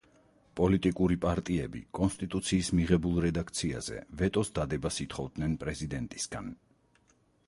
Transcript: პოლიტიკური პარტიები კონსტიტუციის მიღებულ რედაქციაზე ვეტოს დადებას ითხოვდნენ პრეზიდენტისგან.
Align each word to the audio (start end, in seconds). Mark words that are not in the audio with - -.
პოლიტიკური 0.59 1.15
პარტიები 1.25 1.81
კონსტიტუციის 1.99 2.71
მიღებულ 2.79 3.19
რედაქციაზე 3.25 3.99
ვეტოს 4.23 4.49
დადებას 4.61 4.97
ითხოვდნენ 5.05 5.55
პრეზიდენტისგან. 5.65 6.49